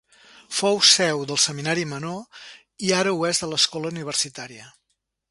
Fou 0.59 0.77
seu 0.91 1.19
del 1.31 1.39
Seminari 1.43 1.83
Menor 1.91 2.47
i 2.87 2.89
ara 3.01 3.13
ho 3.19 3.27
és 3.33 3.43
de 3.43 3.49
l'Escola 3.51 3.91
universitària. 3.95 4.71